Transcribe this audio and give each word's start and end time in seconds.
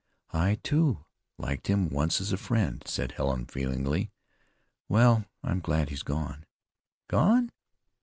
"I, 0.33 0.55
too, 0.63 1.05
liked 1.37 1.67
him 1.67 1.87
once 1.89 2.19
as 2.19 2.33
a 2.33 2.37
friend," 2.37 2.81
said 2.87 3.11
Helen 3.11 3.45
feelingly. 3.45 4.09
"Well, 4.89 5.25
I'm 5.43 5.59
glad 5.59 5.89
he's 5.89 6.01
gone." 6.01 6.43
"Gone?" 7.07 7.51